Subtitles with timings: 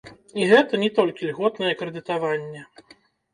[0.43, 2.65] І гэта не толькі льготнае крэдытаванне.